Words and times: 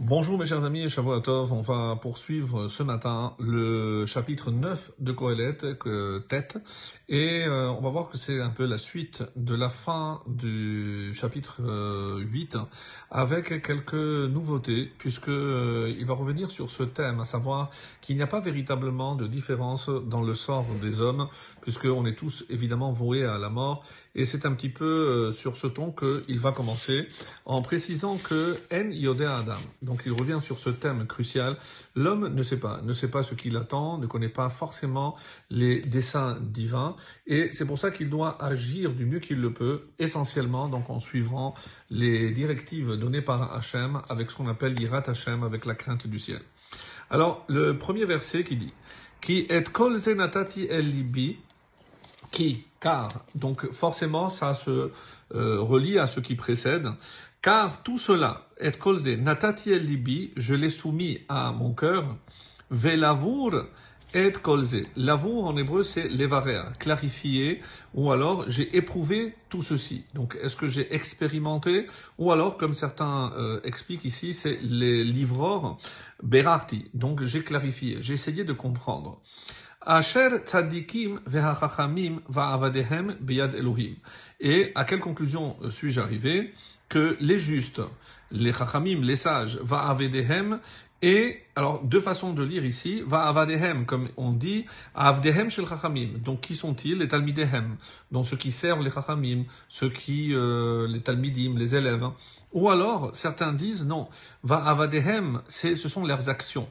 Bonjour 0.00 0.38
mes 0.38 0.46
chers 0.46 0.64
amis 0.64 0.84
et 0.84 0.98
on 1.00 1.60
va 1.60 1.96
poursuivre 1.96 2.68
ce 2.68 2.84
matin 2.84 3.34
le 3.40 4.06
chapitre 4.06 4.52
9 4.52 4.92
de 5.00 5.10
Kohelet, 5.10 5.58
tête, 6.28 6.58
et 7.08 7.44
euh, 7.46 7.70
on 7.70 7.80
va 7.80 7.88
voir 7.88 8.08
que 8.08 8.18
c'est 8.18 8.40
un 8.40 8.50
peu 8.50 8.64
la 8.64 8.76
suite 8.76 9.24
de 9.34 9.56
la 9.56 9.68
fin 9.68 10.20
du 10.28 11.12
chapitre 11.14 11.62
8 12.20 12.54
euh, 12.54 12.58
avec 13.10 13.62
quelques 13.62 13.94
nouveautés 13.94 14.92
puisque 14.98 15.28
euh, 15.30 15.92
il 15.98 16.06
va 16.06 16.14
revenir 16.14 16.50
sur 16.50 16.70
ce 16.70 16.84
thème, 16.84 17.18
à 17.18 17.24
savoir 17.24 17.70
qu'il 18.00 18.14
n'y 18.14 18.22
a 18.22 18.26
pas 18.26 18.40
véritablement 18.40 19.16
de 19.16 19.26
différence 19.26 19.88
dans 19.88 20.22
le 20.22 20.34
sort 20.34 20.66
des 20.80 21.00
hommes 21.00 21.28
puisqu'on 21.62 22.06
est 22.06 22.14
tous 22.14 22.44
évidemment 22.50 22.92
voués 22.92 23.24
à 23.24 23.36
la 23.36 23.48
mort. 23.48 23.82
Et 24.14 24.24
c'est 24.24 24.46
un 24.46 24.52
petit 24.52 24.68
peu 24.68 25.30
sur 25.32 25.56
ce 25.56 25.68
ton 25.68 25.92
qu'il 25.92 26.40
va 26.40 26.50
commencer 26.50 27.08
en 27.44 27.62
précisant 27.62 28.16
que 28.16 28.58
En 28.72 28.90
Yodé 28.90 29.26
Adam. 29.26 29.58
Donc 29.88 30.02
il 30.06 30.12
revient 30.12 30.38
sur 30.40 30.58
ce 30.58 30.70
thème 30.70 31.06
crucial. 31.06 31.56
L'homme 31.96 32.28
ne 32.28 32.42
sait 32.42 32.58
pas, 32.58 32.80
ne 32.82 32.92
sait 32.92 33.08
pas 33.08 33.22
ce 33.22 33.34
qu'il 33.34 33.56
attend, 33.56 33.98
ne 33.98 34.06
connaît 34.06 34.28
pas 34.28 34.50
forcément 34.50 35.16
les 35.50 35.80
desseins 35.80 36.38
divins, 36.40 36.94
et 37.26 37.50
c'est 37.52 37.66
pour 37.66 37.78
ça 37.78 37.90
qu'il 37.90 38.10
doit 38.10 38.42
agir 38.42 38.92
du 38.92 39.06
mieux 39.06 39.18
qu'il 39.18 39.40
le 39.40 39.52
peut, 39.52 39.88
essentiellement 39.98 40.68
donc 40.68 40.90
en 40.90 41.00
suivant 41.00 41.54
les 41.90 42.30
directives 42.30 42.96
données 42.96 43.22
par 43.22 43.54
Hachem, 43.54 44.02
avec 44.08 44.30
ce 44.30 44.36
qu'on 44.36 44.48
appelle 44.48 44.74
l'Irat 44.74 45.02
Hachem, 45.06 45.42
avec 45.42 45.64
la 45.64 45.74
crainte 45.74 46.06
du 46.06 46.18
ciel. 46.18 46.40
Alors 47.10 47.44
le 47.48 47.78
premier 47.78 48.04
verset 48.04 48.44
qui 48.44 48.56
dit 48.56 48.72
qui 49.20 49.46
est 49.48 49.72
kol 49.72 49.98
natati 50.16 50.66
el 50.66 50.90
libi 50.90 51.38
qui 52.30 52.66
car 52.80 53.08
donc 53.34 53.70
forcément 53.72 54.28
ça 54.28 54.54
se 54.54 54.90
euh, 55.34 55.60
relie 55.60 55.98
à 55.98 56.06
ce 56.06 56.20
qui 56.20 56.34
précède 56.34 56.88
car 57.42 57.82
tout 57.82 57.98
cela, 57.98 58.48
et 58.60 58.72
kolze, 58.72 59.08
natati 59.08 59.70
el 59.70 59.86
libi, 59.86 60.32
je 60.36 60.54
l'ai 60.54 60.70
soumis 60.70 61.20
à 61.28 61.52
mon 61.52 61.72
cœur, 61.72 62.16
velavour 62.70 63.54
et 64.14 64.32
kolze. 64.32 64.84
Lavour 64.96 65.46
en 65.46 65.56
hébreu 65.56 65.82
c'est 65.82 66.08
levarea, 66.08 66.72
clarifier, 66.78 67.60
ou 67.94 68.10
alors 68.10 68.44
j'ai 68.48 68.76
éprouvé 68.76 69.34
tout 69.48 69.62
ceci. 69.62 70.04
Donc 70.14 70.36
est-ce 70.42 70.56
que 70.56 70.66
j'ai 70.66 70.92
expérimenté, 70.94 71.86
ou 72.18 72.32
alors 72.32 72.56
comme 72.56 72.74
certains 72.74 73.32
euh, 73.36 73.60
expliquent 73.64 74.04
ici, 74.04 74.34
c'est 74.34 74.58
les 74.62 75.04
livreurs 75.04 75.78
berarti. 76.22 76.90
Donc 76.94 77.22
j'ai 77.22 77.44
clarifié, 77.44 77.98
j'ai 78.00 78.14
essayé 78.14 78.44
de 78.44 78.52
comprendre. 78.52 79.20
Va'avadehem. 82.28 83.16
Et 84.40 84.72
à 84.74 84.84
quelle 84.84 85.00
conclusion 85.00 85.56
euh, 85.62 85.70
suis-je 85.70 86.00
arrivé 86.00 86.52
que 86.88 87.16
les 87.20 87.38
justes, 87.38 87.80
les 88.30 88.52
chachamim, 88.52 89.00
les 89.02 89.16
sages, 89.16 89.58
va 89.62 89.88
avedehem, 89.88 90.60
et, 91.00 91.44
alors, 91.54 91.84
deux 91.84 92.00
façons 92.00 92.32
de 92.32 92.42
lire 92.42 92.64
ici, 92.64 93.02
va 93.06 93.22
avadehem, 93.26 93.86
comme 93.86 94.08
on 94.16 94.32
dit, 94.32 94.66
avdehem 94.96 95.48
shel 95.48 95.64
chachamim. 95.64 96.18
Donc, 96.24 96.40
qui 96.40 96.56
sont-ils? 96.56 96.98
Les 96.98 97.06
talmidehem. 97.06 97.76
Donc, 98.10 98.26
ceux 98.26 98.36
qui 98.36 98.50
servent 98.50 98.82
les 98.82 98.90
chachamim, 98.90 99.44
ceux 99.68 99.90
qui, 99.90 100.34
euh, 100.34 100.88
les 100.88 101.00
talmidim, 101.00 101.56
les 101.56 101.76
élèves. 101.76 102.08
Ou 102.52 102.68
alors, 102.68 103.10
certains 103.14 103.52
disent, 103.52 103.84
non, 103.84 104.08
va 104.42 104.56
avadehem, 104.64 105.40
c'est, 105.46 105.76
ce 105.76 105.88
sont 105.88 106.04
leurs 106.04 106.28
actions. 106.28 106.68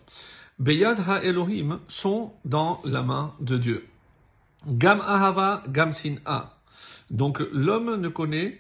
Beyad 0.60 0.98
ha 1.08 1.24
Elohim 1.24 1.80
sont 1.88 2.34
dans 2.46 2.82
la 2.84 3.04
main 3.04 3.34
de 3.40 3.58
Dieu. 3.58 3.88
Gam 4.68 5.02
ahava, 5.02 5.64
gam 5.68 5.92
sin'a. 5.92 6.58
Donc, 7.12 7.40
l'homme 7.52 7.96
ne 8.02 8.10
connaît 8.10 8.60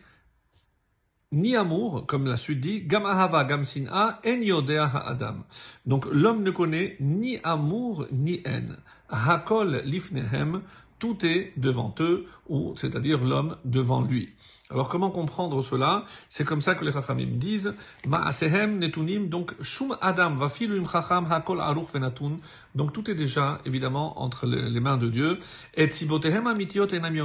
ni 1.31 1.55
amour, 1.55 2.05
comme 2.05 2.25
la 2.25 2.37
suite 2.37 2.61
dit, 2.61 2.81
gamahava 2.81 3.43
gamsina 3.43 4.19
en 4.25 4.41
yodea 4.41 4.85
adam. 5.05 5.43
Donc 5.85 6.05
l'homme 6.11 6.43
ne 6.43 6.51
connaît 6.51 6.95
ni 6.99 7.39
amour 7.43 8.07
ni 8.11 8.41
haine. 8.45 8.77
Hakol 9.09 9.81
lifnehem, 9.85 10.61
tout 10.99 11.25
est 11.25 11.53
devant 11.57 11.93
eux, 11.99 12.25
ou 12.47 12.73
c'est-à-dire 12.75 13.23
l'homme 13.23 13.57
devant 13.65 14.01
lui. 14.01 14.29
Alors 14.69 14.89
comment 14.89 15.09
comprendre 15.11 15.61
cela? 15.61 16.03
C'est 16.27 16.43
comme 16.43 16.61
ça 16.61 16.75
que 16.75 16.83
les 16.83 16.91
chachamim 16.91 17.37
disent 17.37 17.73
Ma'asehem 18.05 18.79
netunim 18.79 19.29
donc 19.29 19.53
shum 19.61 19.95
adam 20.01 20.35
vafiluim 20.35 20.85
chacham 20.85 21.25
hakol 21.31 21.61
aruch 21.61 21.87
venatun. 21.93 22.39
Donc 22.75 22.91
tout 22.91 23.09
est 23.09 23.15
déjà 23.15 23.59
évidemment 23.65 24.21
entre 24.21 24.45
les 24.45 24.79
mains 24.81 24.97
de 24.97 25.07
Dieu. 25.07 25.39
Et 25.73 25.89
sibotehem 25.89 26.47
amitiot 26.47 26.93
enam 26.93 27.15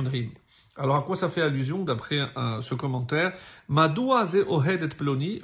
alors 0.77 0.97
à 0.97 1.03
quoi 1.03 1.17
ça 1.17 1.29
fait 1.29 1.43
allusion 1.43 1.85
d'après 1.85 2.21
euh, 2.37 2.63
ce 2.63 2.75
commentaire? 2.75 3.35
Ploni 4.97 5.41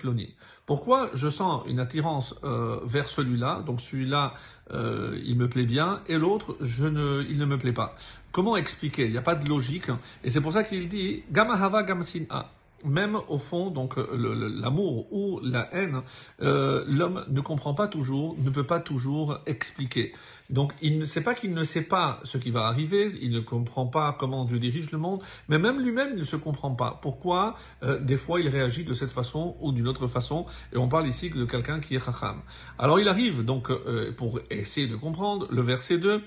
ploni. 0.00 0.34
Pourquoi 0.66 1.10
je 1.14 1.28
sens 1.28 1.62
une 1.66 1.80
attirance 1.80 2.34
euh, 2.44 2.78
vers 2.84 3.08
celui-là, 3.08 3.62
donc 3.66 3.80
celui-là 3.80 4.34
euh, 4.70 5.18
il 5.24 5.36
me 5.36 5.48
plaît 5.48 5.66
bien, 5.66 6.02
et 6.06 6.16
l'autre 6.16 6.56
je 6.60 6.84
ne, 6.84 7.24
il 7.28 7.38
ne 7.38 7.44
me 7.44 7.58
plaît 7.58 7.72
pas. 7.72 7.96
Comment 8.30 8.56
expliquer? 8.56 9.06
Il 9.06 9.12
n'y 9.12 9.18
a 9.18 9.22
pas 9.22 9.34
de 9.34 9.48
logique, 9.48 9.90
et 10.22 10.30
c'est 10.30 10.40
pour 10.40 10.52
ça 10.52 10.62
qu'il 10.62 10.88
dit 10.88 11.24
gamahava 11.32 11.82
gamsina 11.82 12.50
même 12.84 13.18
au 13.28 13.38
fond, 13.38 13.70
donc 13.70 13.94
l'amour 13.96 15.12
ou 15.12 15.40
la 15.42 15.68
haine, 15.74 16.02
euh, 16.42 16.84
l'homme 16.86 17.24
ne 17.28 17.40
comprend 17.40 17.74
pas 17.74 17.88
toujours, 17.88 18.36
ne 18.38 18.50
peut 18.50 18.66
pas 18.66 18.80
toujours 18.80 19.38
expliquer. 19.46 20.12
Donc 20.50 20.72
il 20.80 20.98
ne 20.98 21.04
sait 21.04 21.22
pas 21.22 21.34
qu'il 21.34 21.52
ne 21.52 21.64
sait 21.64 21.82
pas 21.82 22.20
ce 22.22 22.38
qui 22.38 22.50
va 22.50 22.66
arriver, 22.66 23.12
il 23.20 23.30
ne 23.30 23.40
comprend 23.40 23.86
pas 23.86 24.16
comment 24.18 24.44
Dieu 24.44 24.58
dirige 24.58 24.90
le 24.92 24.98
monde, 24.98 25.20
mais 25.48 25.58
même 25.58 25.80
lui-même 25.80 26.16
ne 26.16 26.22
se 26.22 26.36
comprend 26.36 26.74
pas. 26.74 26.98
Pourquoi 27.02 27.56
euh, 27.82 27.98
des 27.98 28.16
fois 28.16 28.40
il 28.40 28.48
réagit 28.48 28.84
de 28.84 28.94
cette 28.94 29.10
façon 29.10 29.56
ou 29.60 29.72
d'une 29.72 29.88
autre 29.88 30.06
façon 30.06 30.46
Et 30.72 30.78
on 30.78 30.88
parle 30.88 31.06
ici 31.06 31.28
de 31.30 31.44
quelqu'un 31.44 31.80
qui 31.80 31.96
est 31.96 32.04
chacham. 32.04 32.40
Alors 32.78 32.98
il 32.98 33.08
arrive 33.08 33.44
donc 33.44 33.70
euh, 33.70 34.12
pour 34.16 34.40
essayer 34.50 34.86
de 34.86 34.96
comprendre 34.96 35.46
le 35.50 35.60
verset 35.60 35.98
2, 35.98 36.22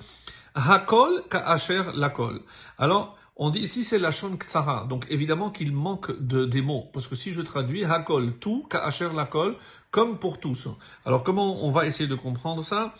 Hakol 0.53 1.23
ka'asher 1.29 1.83
lakol. 1.95 2.41
Alors 2.77 3.17
on 3.35 3.49
dit 3.49 3.59
ici 3.59 3.83
c'est 3.83 3.99
la 3.99 4.11
shon 4.11 4.37
ksara, 4.37 4.85
donc 4.89 5.05
évidemment 5.09 5.49
qu'il 5.49 5.71
manque 5.71 6.11
de, 6.19 6.45
des 6.45 6.61
mots, 6.61 6.89
parce 6.93 7.07
que 7.07 7.15
si 7.15 7.31
je 7.31 7.41
traduis 7.41 7.85
hakol, 7.85 8.33
tout, 8.37 8.67
ka'asher 8.69 9.09
lakol, 9.15 9.55
comme 9.89 10.19
pour 10.19 10.39
tous. 10.39 10.67
Alors 11.05 11.23
comment 11.23 11.65
on 11.65 11.71
va 11.71 11.85
essayer 11.85 12.07
de 12.07 12.15
comprendre 12.15 12.63
ça? 12.63 12.93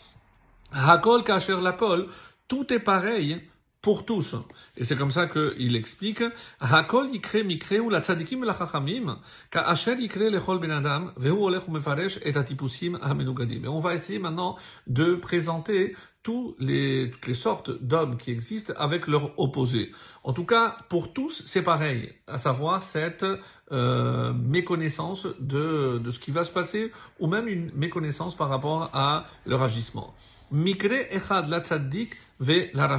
Hakol 0.72 1.22
ka'asher 1.22 1.60
lakol, 1.60 2.06
tout 2.48 2.72
est 2.72 2.80
pareil 2.80 3.40
pour 3.82 4.06
tous. 4.06 4.36
Et 4.76 4.84
c'est 4.84 4.96
comme 4.96 5.10
ça 5.10 5.26
qu'il 5.26 5.76
explique 5.76 6.22
Hakol 6.60 7.10
yikre 7.10 7.44
mikre 7.44 7.80
ou 7.84 7.90
la 7.90 8.00
tzadikim 8.00 8.44
la 8.44 8.56
chachamim 8.56 9.18
ka'asher 9.50 9.96
yikre 10.00 10.30
lechol 10.30 10.60
ben 10.60 10.70
adam 10.70 11.10
vehu 11.16 11.42
olech 11.48 11.68
mefaresh 11.68 12.18
et 12.22 12.36
atipusim. 12.36 12.96
Et 12.96 13.68
on 13.68 13.80
va 13.80 13.94
essayer 13.94 14.20
maintenant 14.20 14.56
de 14.86 15.16
présenter 15.16 15.96
tous 16.22 16.54
les, 16.60 17.10
toutes 17.10 17.26
les 17.26 17.34
sortes 17.34 17.70
d'hommes 17.82 18.16
qui 18.16 18.30
existent 18.30 18.72
avec 18.76 19.08
leur 19.08 19.38
opposé. 19.38 19.90
En 20.22 20.32
tout 20.32 20.46
cas, 20.46 20.76
pour 20.88 21.12
tous, 21.12 21.42
c'est 21.44 21.62
pareil, 21.62 22.14
à 22.28 22.38
savoir 22.38 22.82
cette 22.82 23.24
euh, 23.72 24.32
méconnaissance 24.32 25.26
de, 25.40 25.98
de 25.98 26.10
ce 26.10 26.20
qui 26.20 26.30
va 26.30 26.44
se 26.44 26.52
passer, 26.52 26.92
ou 27.18 27.26
même 27.26 27.48
une 27.48 27.72
méconnaissance 27.74 28.36
par 28.36 28.48
rapport 28.48 28.90
à 28.92 29.24
leur 29.46 29.62
agissement. 29.62 30.14
Mikre 30.52 31.06
echad 31.10 31.48
la 31.48 31.60
tzaddik 31.60 32.14
ve 32.38 32.70
la 32.74 32.98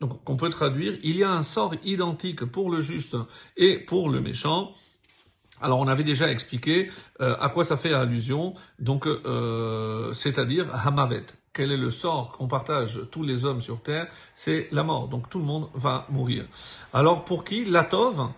Donc, 0.00 0.20
on 0.28 0.36
peut 0.36 0.50
traduire, 0.50 0.98
il 1.02 1.16
y 1.16 1.24
a 1.24 1.30
un 1.30 1.42
sort 1.42 1.74
identique 1.82 2.44
pour 2.44 2.70
le 2.70 2.80
juste 2.80 3.16
et 3.56 3.78
pour 3.78 4.10
le 4.10 4.20
méchant. 4.20 4.72
Alors 5.60 5.78
on 5.78 5.88
avait 5.88 6.04
déjà 6.04 6.30
expliqué 6.30 6.90
euh, 7.20 7.36
à 7.40 7.48
quoi 7.48 7.64
ça 7.64 7.76
fait 7.76 7.94
allusion, 7.94 8.54
donc 8.78 9.06
euh, 9.06 10.12
c'est-à-dire 10.12 10.66
Hamavet 10.86 11.26
quel 11.54 11.70
est 11.70 11.78
le 11.78 11.88
sort 11.88 12.32
qu'on 12.32 12.48
partage 12.48 13.00
tous 13.12 13.22
les 13.22 13.44
hommes 13.44 13.60
sur 13.60 13.80
terre? 13.80 14.08
C'est 14.34 14.68
la 14.72 14.82
mort. 14.82 15.08
Donc 15.08 15.30
tout 15.30 15.38
le 15.38 15.44
monde 15.44 15.70
va 15.72 16.04
mourir. 16.10 16.46
Alors 16.92 17.24
pour 17.24 17.44
qui? 17.44 17.64
Latov 17.64 18.28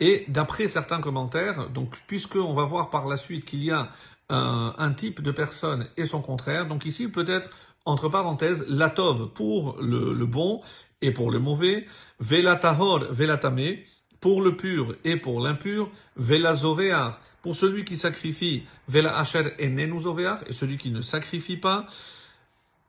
et 0.00 0.24
d'après 0.26 0.66
certains 0.66 1.00
commentaires, 1.00 1.68
donc 1.68 1.94
puisqu'on 2.06 2.54
va 2.54 2.64
voir 2.64 2.90
par 2.90 3.06
la 3.06 3.16
suite 3.16 3.44
qu'il 3.44 3.62
y 3.62 3.70
a 3.70 3.90
un, 4.30 4.92
type 4.92 5.20
de 5.20 5.30
personne 5.30 5.86
et 5.98 6.06
son 6.06 6.22
contraire, 6.22 6.66
donc 6.66 6.86
ici 6.86 7.08
peut-être 7.08 7.50
entre 7.84 8.08
parenthèses 8.08 8.64
Latov 8.68 9.32
pour 9.32 9.76
le, 9.80 10.26
bon 10.26 10.60
et 11.00 11.12
pour 11.12 11.30
le 11.30 11.38
mauvais, 11.38 11.86
Velatahor, 12.20 13.04
Velatame 13.10 13.76
pour 14.20 14.40
le 14.40 14.56
pur 14.56 14.94
et 15.04 15.16
pour 15.16 15.40
l'impur, 15.40 15.90
Velazovear 16.16 17.20
pour 17.42 17.56
celui 17.56 17.84
qui 17.84 17.96
sacrifie, 17.96 18.62
Vela 18.88 19.18
Asher 19.18 19.52
et 19.58 19.66
et 19.66 20.52
celui 20.52 20.78
qui 20.78 20.90
ne 20.90 21.02
sacrifie 21.02 21.56
pas, 21.56 21.86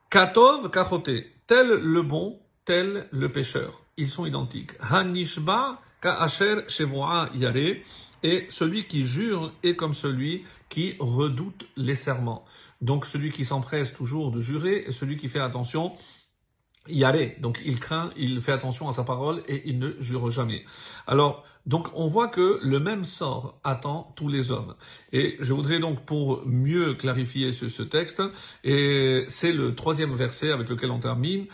Katov, 0.09 0.69
kachote, 0.69 1.09
tel 1.47 1.69
le 1.69 2.03
bon, 2.03 2.39
tel 2.65 3.07
le 3.11 3.31
pécheur. 3.31 3.81
Ils 3.97 4.11
sont 4.11 4.27
identiques. 4.27 4.71
Hanishba, 4.79 5.81
ka'asher, 6.01 6.65
shevoa, 6.67 7.29
yare. 7.33 7.81
Et 8.21 8.45
celui 8.49 8.85
qui 8.85 9.05
jure 9.05 9.51
est 9.63 9.75
comme 9.75 9.93
celui 9.93 10.45
qui 10.73 10.95
redoute 10.99 11.67
les 11.77 11.93
serments. 11.93 12.45
Donc 12.81 13.05
celui 13.05 13.31
qui 13.31 13.45
s'empresse 13.45 13.93
toujours 13.93 14.31
de 14.31 14.39
jurer 14.39 14.85
et 14.87 14.91
celui 14.91 15.17
qui 15.17 15.29
fait 15.29 15.39
attention 15.39 15.93
Yaré, 16.89 17.37
donc 17.39 17.61
il 17.63 17.79
craint, 17.79 18.09
il 18.17 18.41
fait 18.41 18.51
attention 18.51 18.89
à 18.89 18.91
sa 18.91 19.03
parole 19.03 19.43
et 19.47 19.61
il 19.69 19.77
ne 19.77 19.91
jure 19.99 20.29
jamais. 20.31 20.65
Alors, 21.07 21.45
donc 21.65 21.87
on 21.93 22.07
voit 22.07 22.27
que 22.27 22.59
le 22.61 22.79
même 22.79 23.05
sort 23.05 23.57
attend 23.63 24.11
tous 24.17 24.27
les 24.27 24.51
hommes. 24.51 24.75
Et 25.13 25.37
je 25.39 25.53
voudrais 25.53 25.79
donc 25.79 26.05
pour 26.05 26.45
mieux 26.45 26.95
clarifier 26.95 27.53
ce, 27.53 27.83
texte, 27.83 28.21
et 28.65 29.23
c'est 29.29 29.53
le 29.53 29.75
troisième 29.75 30.13
verset 30.13 30.51
avec 30.51 30.67
lequel 30.67 30.91
on 30.91 30.99
termine, 30.99 31.45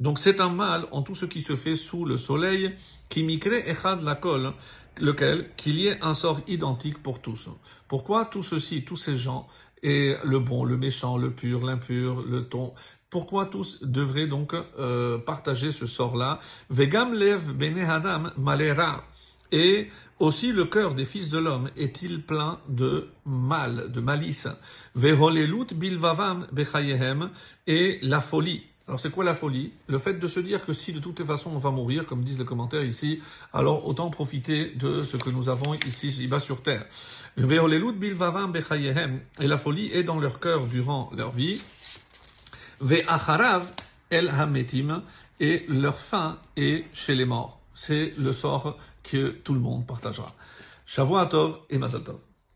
donc 0.00 0.18
c'est 0.18 0.40
un 0.40 0.50
mal 0.50 0.86
en 0.90 1.02
tout 1.02 1.14
ce 1.14 1.24
qui 1.24 1.40
se 1.40 1.56
fait 1.56 1.76
sous 1.76 2.04
le 2.04 2.18
soleil, 2.18 2.74
qui 3.08 3.24
mikre 3.24 3.54
echad 3.66 4.02
la 4.02 4.14
colle, 4.14 4.52
lequel 4.98 5.50
qu'il 5.56 5.76
y 5.76 5.86
ait 5.86 5.98
un 6.02 6.14
sort 6.14 6.40
identique 6.46 7.02
pour 7.02 7.20
tous. 7.20 7.48
Pourquoi 7.88 8.24
tout 8.24 8.42
ceci, 8.42 8.84
tous 8.84 8.96
ces 8.96 9.16
gens 9.16 9.46
et 9.82 10.14
le 10.24 10.38
bon, 10.38 10.64
le 10.64 10.76
méchant, 10.76 11.16
le 11.16 11.30
pur, 11.30 11.64
l'impur, 11.64 12.22
le 12.22 12.48
ton. 12.48 12.74
Pourquoi 13.08 13.46
tous 13.46 13.82
devraient 13.82 14.26
donc 14.26 14.54
euh, 14.54 15.18
partager 15.18 15.72
ce 15.72 15.86
sort-là? 15.86 16.38
Vegam 16.68 17.12
lev 17.12 17.52
bene 17.54 17.80
adam 17.80 18.30
malera. 18.36 19.04
Et 19.52 19.88
aussi 20.20 20.52
le 20.52 20.66
cœur 20.66 20.94
des 20.94 21.04
fils 21.04 21.28
de 21.28 21.38
l'homme 21.38 21.70
est-il 21.76 22.22
plein 22.22 22.60
de 22.68 23.08
mal, 23.24 23.90
de 23.90 24.00
malice? 24.00 24.48
Veholelut 24.94 25.74
bilvavam 25.74 26.46
bechayehem 26.52 27.30
et 27.66 27.98
la 28.02 28.20
folie. 28.20 28.69
Alors 28.90 28.98
c'est 28.98 29.12
quoi 29.12 29.22
la 29.22 29.34
folie? 29.34 29.72
Le 29.86 30.00
fait 30.00 30.14
de 30.14 30.26
se 30.26 30.40
dire 30.40 30.66
que 30.66 30.72
si 30.72 30.92
de 30.92 30.98
toutes 30.98 31.20
les 31.20 31.24
façons 31.24 31.52
on 31.54 31.60
va 31.60 31.70
mourir, 31.70 32.06
comme 32.06 32.24
disent 32.24 32.40
les 32.40 32.44
commentaires 32.44 32.82
ici, 32.82 33.22
alors 33.52 33.86
autant 33.86 34.10
profiter 34.10 34.70
de 34.70 35.04
ce 35.04 35.16
que 35.16 35.30
nous 35.30 35.48
avons 35.48 35.74
ici, 35.86 36.08
ici-bas 36.08 36.40
sur 36.40 36.60
terre. 36.60 36.84
Et 37.36 37.44
la 39.46 39.58
folie 39.58 39.92
est 39.92 40.02
dans 40.02 40.18
leur 40.18 40.40
cœur 40.40 40.66
durant 40.66 41.08
leur 41.16 41.30
vie. 41.30 41.62
et 45.38 45.64
leur 45.68 46.00
fin 46.00 46.38
est 46.56 46.84
chez 46.92 47.14
les 47.14 47.26
morts. 47.26 47.60
C'est 47.72 48.12
le 48.18 48.32
sort 48.32 48.76
que 49.04 49.28
tout 49.28 49.54
le 49.54 49.60
monde 49.60 49.86
partagera. 49.86 50.34
Shavuot 50.84 51.26
Tov 51.26 51.60
et 51.70 51.78
Mazal 51.78 52.02
Tov. 52.02 52.29